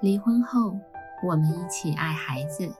[0.00, 0.78] 离婚后，
[1.22, 2.70] 我们一起爱孩子。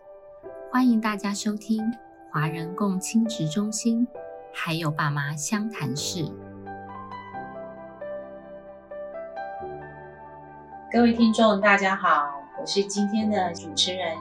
[0.70, 1.82] 欢迎大家收听
[2.30, 4.06] 华人共亲职中心，
[4.52, 6.30] 还有爸妈相谈室。
[10.92, 14.14] 各位听众，大家好，我是今天的主持人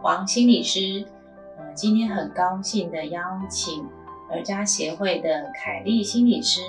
[0.00, 1.04] 黄心理师。
[1.58, 3.20] 呃，今天很高兴的邀
[3.50, 3.86] 请
[4.30, 6.62] 儿家协会的凯丽心理师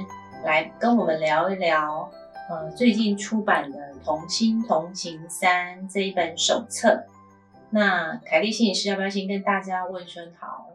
[0.44, 2.12] 来跟我们聊一聊。
[2.50, 7.06] 呃，最近出版的《同心同情三》这一本手册，
[7.70, 10.68] 那凯丽心理师要不要先跟大家问声好？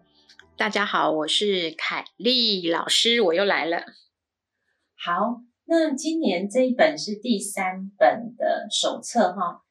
[0.56, 3.78] 大家好，我是凯丽老师，我又来了。
[4.96, 9.62] 好，那今年这一本是第三本的手册哈，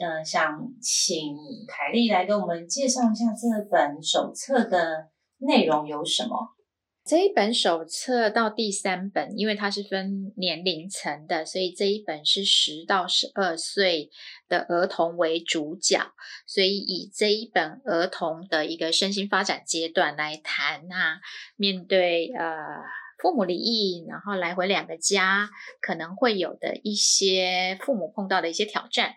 [0.00, 1.36] 呃，想请
[1.68, 6.53] 凯丽来给我们介绍一下这本手册的内容有什么？
[7.04, 14.08] 这一本手册到第三本，因为它是分年龄层的，所以这一本是十到十二岁
[14.48, 16.00] 的儿童为主角，
[16.46, 21.20] 所以以这一本儿童的一个身心发展阶段来谈啊，
[21.56, 22.48] 面对呃
[23.18, 25.50] 父母离异，然后来回两个家，
[25.82, 29.16] 可能会有的一些父母碰到的一些挑战。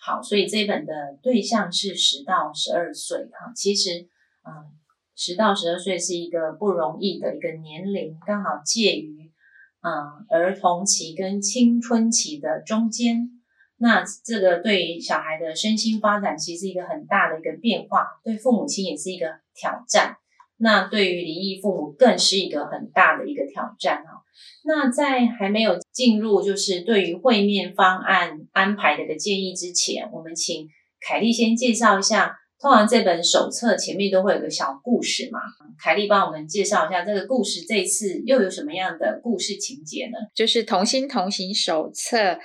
[0.00, 4.08] 好，所以这本的对象是十到十二岁哈，其实
[4.48, 4.80] 嗯。
[5.16, 9.32] 十到十二岁是一个不容易的一个年龄，刚好介于
[9.80, 13.30] 嗯儿童期跟青春期的中间。
[13.78, 20.18] 那这个对于小孩的身心发展，其实是一个很大的一个变化，对父母亲也是一个挑战。
[20.58, 24.20] 那对于离异父母，更是一个很大的一个挑战啊。
[24.64, 30.68] 那在还没有进入就是对于会面方案安排的一个建议之前，我们请
[31.00, 32.36] 凯丽先介绍一下。
[32.58, 35.40] 通常这本手册前面都会有个小故事嘛，
[35.78, 40.16] 凯丽帮我们介绍一下这个故事，这一次又有什么样的故事情节呢？
[40.34, 42.38] 就是同心同行手册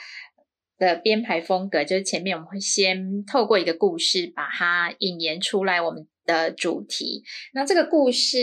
[0.77, 7.23] 的编排风格，就是前面我们会先透过一个故事把它引言出来，我们的主题。
[7.53, 8.37] 那这个故事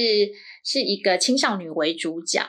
[0.64, 2.42] 是一个青少年为主角，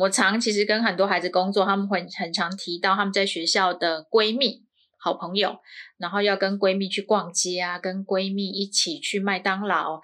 [0.00, 4.65] 我常其实跟很多孩子工作，他们会很常提到他们在学校的闺蜜。
[5.06, 5.56] 好朋友，
[5.98, 10.00] 然后要跟闺蜜去逛街啊，跟闺蜜一起去麦当劳，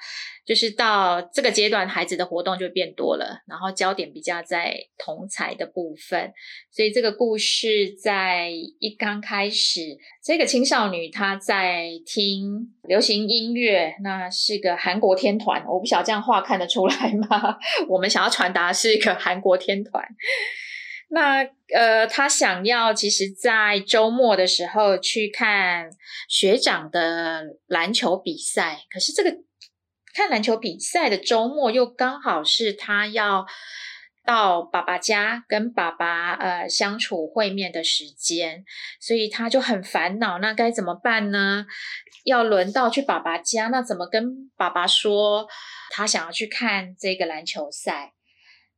[0.47, 6.33] 就是到这个阶段，孩子的活动就变多了，然后焦点比较在同才的部分。
[6.71, 9.81] 所以这个故事在一刚开始，
[10.23, 17.59] 这个青少女她在听流行音乐，那是个韩国天团，我不晓得这样画看得出来吗？
[17.91, 20.07] 我们想要传达是一个韩国天团。
[21.15, 25.91] 那呃，他想要其实，在周末的时候去看
[26.27, 29.31] 学长的篮球比赛，可是这个
[30.15, 33.45] 看篮球比赛的周末又刚好是他要
[34.25, 38.65] 到爸爸家跟爸爸呃相处会面的时间，
[38.99, 41.67] 所以他就很烦恼，那该怎么办呢？
[42.25, 45.47] 要轮到去爸爸家，那怎么跟爸爸说
[45.91, 48.15] 他想要去看这个篮球赛？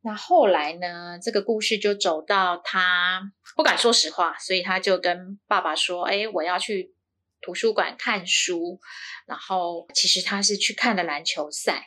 [0.06, 1.18] 那后来呢？
[1.22, 3.22] 这个故事就走到他
[3.56, 6.92] 不敢说实话，所以他就跟爸爸说：“哎，我要去
[7.40, 8.78] 图书馆看书。”
[9.26, 11.86] 然后其实他是去看的篮球赛。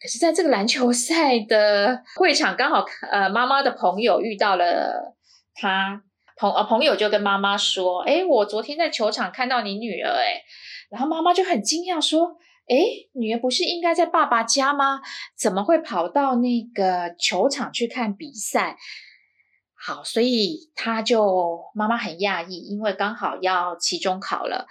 [0.00, 5.14] 可是，在这个篮球赛的会场，刚好呃，妈妈的朋友遇到了
[5.54, 6.02] 他
[6.36, 10.42] 朋呃朋友就跟妈妈说：“哎，我昨天在球场看到你女儿。”哎，
[10.90, 12.38] 然后妈妈就很惊讶说。
[12.70, 12.76] 哎，
[13.14, 15.00] 女儿不是应该在爸爸家吗？
[15.36, 18.76] 怎么会跑到那个球场去看比赛？
[19.74, 24.68] 好，所以他就妈妈很讶异，因为刚好要期中考了，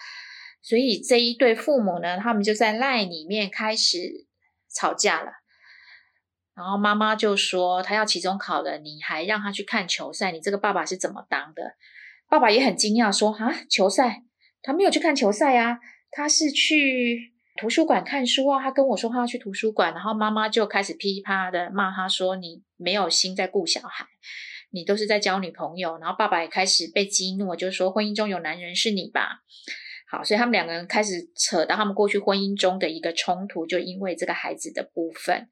[0.61, 3.97] 所以这一对父母呢，他们就在赖里面开始
[4.73, 5.31] 吵架了。
[6.55, 10.31] 然后妈妈就说：“他要期中考了，你还让他去看球赛？
[10.31, 11.75] 你这个爸爸是怎么当的？”
[12.29, 14.23] 爸爸也很惊讶，说：“啊，球赛？
[14.61, 15.79] 他没有去看球赛啊，
[16.11, 24.05] 他是去。”图书馆看书啊，他跟我说他要去图书馆，然后妈妈就开始噼里啪的骂他说：“你没有心在顾小孩，
[24.71, 29.41] 你都是在交女朋友。”然后爸爸也开始被激怒，就说：“婚姻中有男人是你吧？”
[30.09, 35.49] 好，所以他们两个人开始扯到他们过去婚姻中的一个冲突，就因为这个孩子的部分。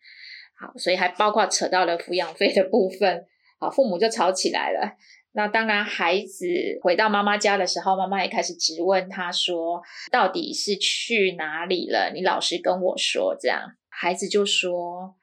[0.57, 3.25] 好，所以还包括扯到了抚养费的部分。
[3.59, 4.95] 好，父母就吵起来了。
[5.38, 6.48] 那当然，孩子
[6.81, 9.80] 回到妈妈家的时候，妈妈也开始质问他说
[10.12, 12.12] ：“到底是去哪里了？
[12.12, 15.13] 你老实跟我说。”这样，孩子就说：“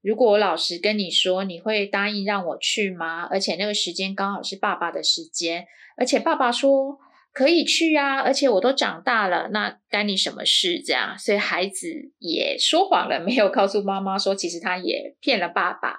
[0.00, 3.26] 如果我老实跟你说，你会答应让我去吗？
[3.32, 5.66] 而且那个时间刚好是爸爸的时间，
[5.96, 6.96] 而且爸爸说
[7.32, 11.88] 可以去啊，而且我都长大了，那该你什么事？”这样，所以孩子
[12.20, 15.96] 也说谎了，没有告诉妈妈说，其实他也骗了爸爸。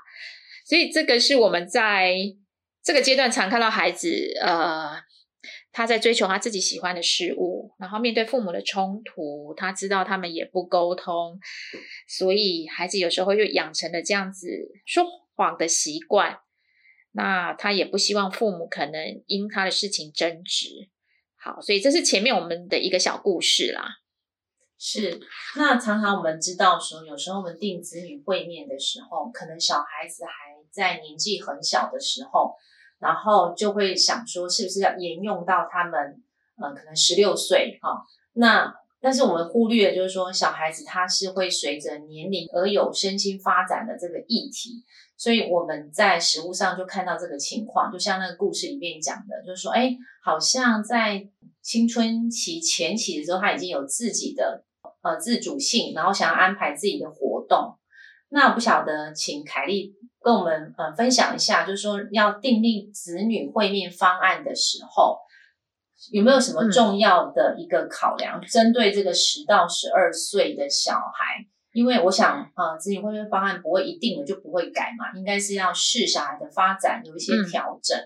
[0.66, 2.38] 所以这个是我们在。
[2.84, 4.10] 这个阶段常看到孩子，
[4.42, 4.92] 呃，
[5.72, 11.40] 他在追求他自己喜欢的事物，然后面对父母的冲突，他知道他们也不沟通，
[12.08, 14.48] 所以孩子有时候又养成了这样子
[14.86, 16.40] 说谎的习惯。
[17.16, 20.90] 那他也不希望父母可能因他的事情争执。
[21.36, 24.00] 好，所以这是前面我们的一个小故事啦。
[24.78, 25.22] 是，
[25.56, 30.32] 那常常我们知道说，有时候我们定子女会面的时候，可能小孩子还
[30.72, 32.56] 在年纪很小的时候。
[33.04, 36.24] 然后就会想说，是不是要沿用到他们，
[36.56, 38.02] 呃，可能十六岁哈？
[38.32, 44.82] 那但是我们忽略就是说，小孩子他是会随着年龄而有身心发展的这个议题，
[45.18, 51.28] 所以我们在实物上就看到这个情况，就像那个故事里面讲的，就是说，哎，好像在
[51.62, 54.64] 青春期前期的时候，他已经有自己的
[55.02, 57.76] 呃自主性，然后想要安排自己的活动。
[58.30, 59.94] 那我不晓得，请凯丽。
[60.24, 65.20] 跟我们呃分享一下，就是说要订立子女会面方案的时候，
[66.12, 68.40] 有没有什么重要的一个考量？
[68.42, 77.98] 针对这个十到十二岁的小孩，因为我想呃子女会面方案不会一定的就不会改嘛，应该是要视小孩的发展有一些调整。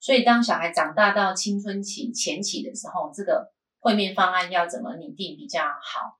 [0.00, 6.16] 所以当小孩长大到青春期前期的时候，这个会面方案要怎么拟定比较好？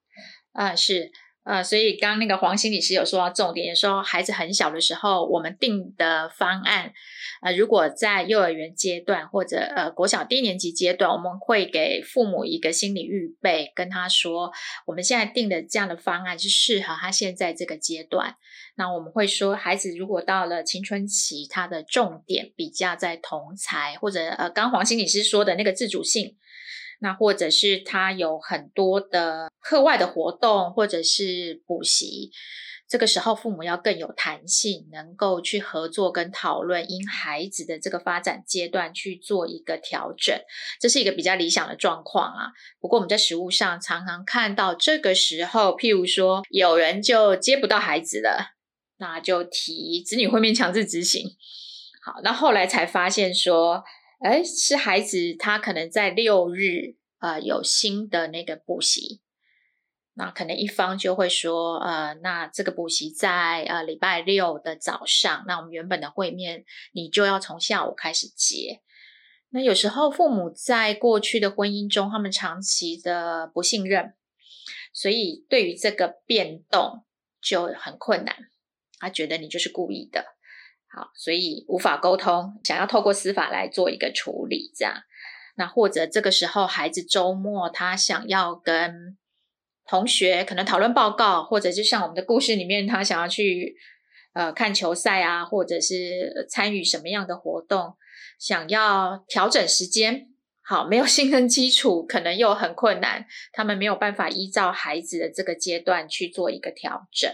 [0.53, 1.11] 啊，是。
[1.47, 6.93] 呃，所以刚那个黄心理师有说到重点，说孩子很小的时候，我们定的方案，
[7.41, 14.51] 呃，如果在幼儿园阶段或者呃国小低年级阶段，我们会给父母一个心理预备，跟他说，
[14.87, 18.35] 我们现在定的这样的方案是适合他现在这个阶段。
[18.75, 26.37] 那我们会说，孩子如果到了青春期，他的重点比较在同才或者呃，刚黄心理师说的那个自主性。
[27.01, 32.31] 那或者是他有很多的课外的活动，或者是补习，
[32.89, 40.41] 这个时候父母要更有弹性，能够去合作跟讨论，因孩子的这个发展阶段去做一个调整，
[40.81, 42.53] 这是一个比较理想的状况啊。
[42.81, 48.53] 不过我们在实物上常常看到，这个时候，譬如说有人就接不到孩子了，
[48.97, 51.37] 那就提子女会面强制执行。
[52.03, 53.85] 好，那后来才发现说。
[54.19, 59.21] 哎，是孩子他可能在六日呃有新的那个补习，
[60.15, 68.81] 那可能一方就会说呃，那这个补习在呃礼拜六的早上，那我们原本的会面你就要从下午开始接。
[69.51, 74.15] 那有时候父母在过去的婚姻中，他们长期的不信任，
[74.93, 77.05] 所以对于这个变动
[77.41, 78.51] 就很困难，
[78.99, 80.36] 他觉得你就是故意的。
[80.97, 85.03] 好，所以无法沟通，想要透过司法来做一个处理，这样。
[85.57, 89.19] 那或者这个时候孩子周末他想要跟
[89.87, 93.77] 同学可能讨论报告，或者就像我们的故事里面，他想要去
[94.33, 97.97] 呃看球赛啊，或者是参与什么样的活动，
[98.39, 100.29] 想要调整时间。
[100.63, 107.31] 好，没有 信任基础，可能又很困难，他们没有办法依照孩子的这个阶段去做一个调整。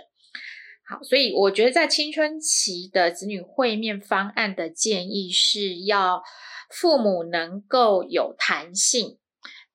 [1.02, 6.22] 所以我觉得在青春期的子女会面方案的建议是要
[6.70, 9.18] 父母能够有弹性，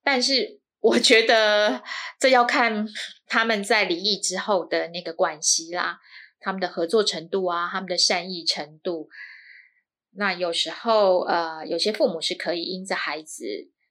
[0.04, 1.82] 但是我觉得
[2.20, 2.88] 这要看
[3.26, 6.00] 他们在离异之后的那个关系啦，
[6.40, 9.10] 他们的合作程度啊，他们的善意程度。
[10.16, 13.46] 那有时候呃，有些父母是可以因着孩子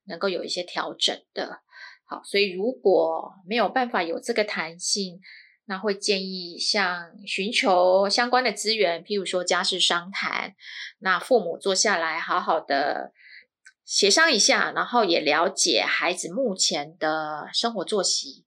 [0.05, 1.61] 能够有一些调整的。
[2.05, 5.21] 好，所以如果没有办法有这个弹性。
[5.69, 10.55] 那会建议像寻求相关的资源，譬如说家事商谈，
[11.01, 13.13] 那父母坐下来好好的
[13.85, 18.45] 协商一下，然后也了解孩子目前的生活作息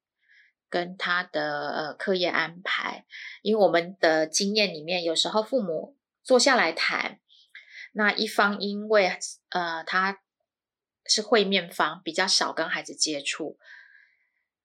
[0.70, 3.06] 跟他的呃课业安排。
[3.42, 7.20] 因为我们的经验里面，有时候父母坐下来谈，
[7.92, 9.12] 那一方因为
[9.50, 10.20] 呃他
[11.06, 13.58] 是会面方，比较少跟孩子接触。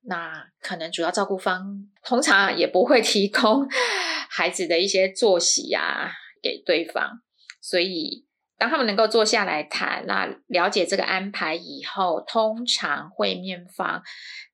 [0.07, 3.67] 那可能主要照顾方通常也不会提供
[4.29, 7.23] 孩子的一些作息呀给对方，
[7.61, 8.27] 所以
[8.59, 14.03] 当他们能够坐下来谈，那了解这个安排以后，通常会面方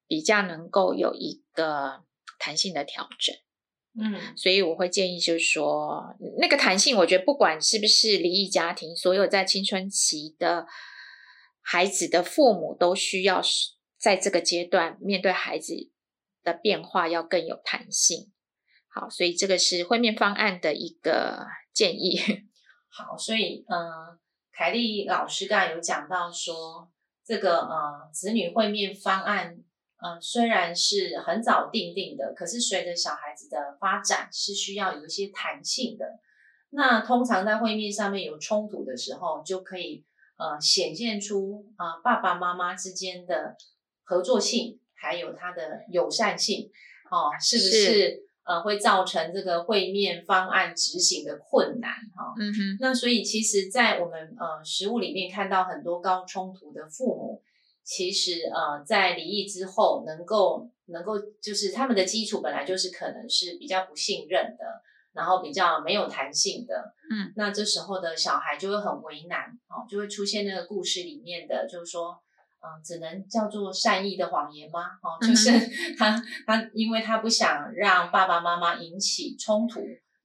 [0.06, 2.04] 比较能够有一个
[2.38, 3.34] 弹性的调整。
[4.00, 10.66] 嗯，所以我会建议就是说，那个弹性，我觉得不管是不是离异家庭，所有在青春期的
[11.60, 13.79] 孩子的父母都需要是。
[14.00, 15.90] 在这个阶段，面对孩子
[16.42, 18.32] 的变化要更有弹性。
[18.88, 22.18] 好，所以这个是会面方案的一个 建议。
[22.88, 24.18] 好，所以嗯，
[24.50, 26.90] 凯丽老师刚才有讲到说，
[27.22, 29.62] 这个呃子女会面方案，
[30.02, 36.18] 嗯，虽然是很早定定的，可是随着小孩子的发展，是需要有一些弹性的。
[36.70, 40.06] 那通常在会面上面有冲突的时候，就可以。
[40.40, 43.54] 呃显现出呃爸爸妈妈之间的
[44.10, 46.68] 合作性，还有它的友善性，
[47.12, 52.34] 哦，是不是呃会造成这个会面方案执行的困难哈？
[52.40, 57.40] 嗯哼，那所以其实，在我们呃实物里面看到很多高冲突的父母，
[57.84, 64.82] 其实呃在离异之后，能够能够就是他们的基础本来就是可能是比较不信任的。
[65.12, 72.16] 然后比较没有弹性的，嗯，那这时候的小孩就会很为难，哦，就会出现那个故事里面的，就是说，
[72.62, 74.98] 嗯，只能叫做善意的谎言吗？
[75.02, 75.50] 哦，就是
[75.96, 79.80] 他他因为他不想让爸爸妈妈引起冲突，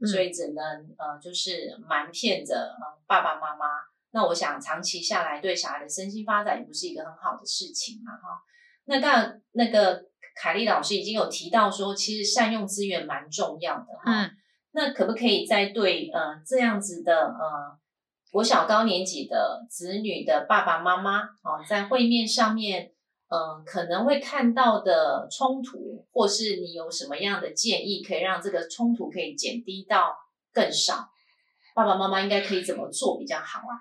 [0.06, 0.64] 所以只能
[0.98, 2.76] 呃就是瞒骗着
[3.08, 3.66] 爸爸妈妈。
[4.12, 8.42] 那我想长期下来对小孩的身心发展也不是一个很好的事情嘛，哈。
[8.86, 10.04] 那当然，那个
[10.36, 14.32] 凯丽老师已经有提到说，其实善用资源蛮重要的，哈。
[14.72, 17.78] 那可不可以再对呃这样子的呃
[18.32, 22.92] 国小高年级的子女的爸爸妈妈啊，在会面上面，
[23.30, 30.14] 嗯，可能会看到的冲突，或是你有什么样的建议，可以让这个冲突可以减低到
[30.52, 31.10] 更少？
[31.74, 33.74] 爸爸妈妈应该可以怎么做比较好啊？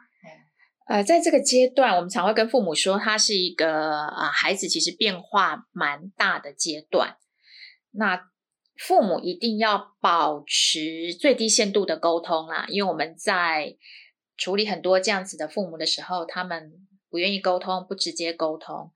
[0.87, 7.17] 呃，在这个阶段，我们常会跟父母说，他是一个呃孩子其实变化蛮大的阶段，
[7.91, 8.31] 那。
[8.77, 13.77] 父母一定要保持最低限度的沟通啦，因为我们在
[14.37, 16.73] 处理很多这样子的父母的时候，他们
[17.11, 18.91] 不愿意沟通，不直接沟通。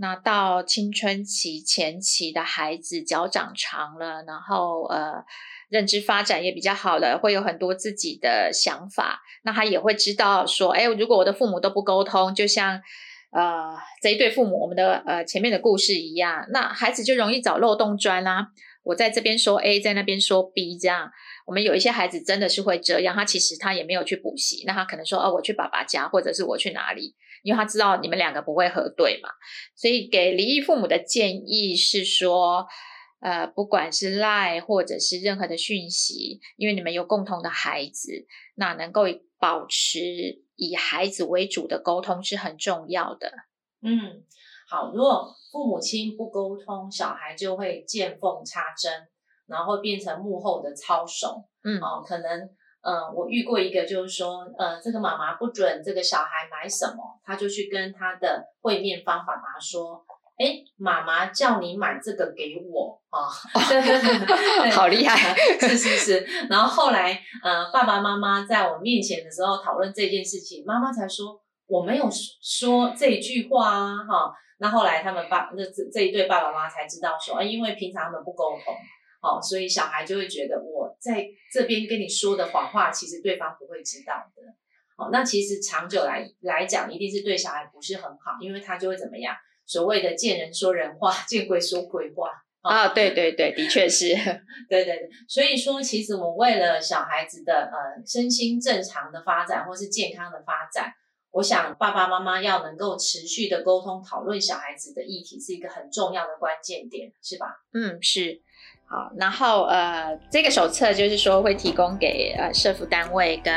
[0.00, 5.24] 那到青春期前期的孩子脚长长了，然后呃
[5.68, 9.20] 认知发展也比较好了，会有很多自己的想法。
[9.42, 12.80] 那他也会知道说，哎，如果我的父母都不沟通，就像
[13.32, 18.52] 呃这一对父母我们的呃前面的故事一样，那孩子就容易找漏洞钻啦。
[18.88, 21.10] 我在这边说 A，在那边说 B，这样。
[21.46, 29.28] 我们有一些孩子真的是会这样，他其实他也没有去补习，那他可能说哦，我去爸爸家，或者是我去哪里，因为他知道你们两个不会核对嘛，
[29.76, 32.66] 所以给离异父母的建议是说，
[33.20, 39.02] 呃，不管是 lie 或者是任何的讯息，因为你们有共同的孩子，那能够
[39.38, 40.00] 保持
[40.56, 43.32] 以孩子为主的沟通是很重要的。
[43.82, 44.22] 嗯。
[44.70, 48.92] 好，如果父母亲不沟通，小孩就会见缝插针，
[49.46, 51.42] 然后变成幕后的操手。
[51.64, 52.40] 嗯，哦，可能，
[52.82, 60.04] 嗯，我遇过一个，就是说，呃，这个妈妈不准这个小孩买什么，他就去跟他的会面方爸爸说，
[60.36, 63.24] 哎，妈妈叫你买这个给我啊，
[64.70, 66.46] 好厉害， 是是是。
[66.50, 72.08] 然后后来，呃，爸爸妈妈在我面前的时候讨论这件事情，妈妈才说我没有
[72.42, 74.34] 说这一句话啊，哈。
[74.60, 78.74] 那后来他们爸那这这一对爸爸妈妈才知道说，啊，因为平常他们不沟通，
[79.22, 84.42] 哦，所以小孩就会觉得我在这边跟你说的谎话，其实对方不会知道的，
[84.96, 89.32] 哦，那其实长久来来讲，一定是对小孩不是很好，因为他就会怎么样，
[89.64, 92.32] 所谓的见人说人话，见鬼说鬼话
[92.62, 94.08] 啊，对对对，的确是，
[94.68, 100.92] 对对对，所以说其实我们为了小孩子的呃身心正常的发展，或是健康的发展。
[101.30, 107.46] 我想爸爸妈妈要能够持续的沟通讨论小孩子的议题，是一个很重要的关键点，是吧？
[107.72, 108.40] 嗯，是。
[108.90, 113.52] 好，然后呃，这个手册就是说会提供给呃社福单位跟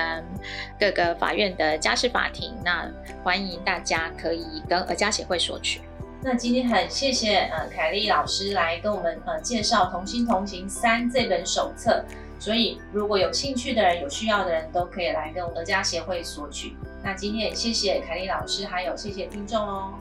[0.77, 2.91] 各个法院的家事法庭，那
[3.23, 5.79] 欢迎大家可以跟儿家协会索取。
[6.21, 12.03] 那今天很谢谢呃凯丽老师来跟我们呃介绍《同心同行三》这本手册。
[12.37, 16.75] 所以，如果有兴趣的人、有需要的人都可以来跟儿家协会索取。
[17.03, 19.93] 那今天也谢谢凯丽老师，还有谢谢听众哦。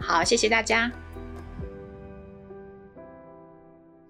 [0.00, 0.90] 好，谢谢大家。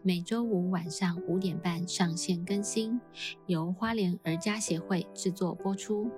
[0.02, 2.99] 每周五晚上五点半上线更新，
[3.47, 6.11] 由花莲儿家协会制作播出。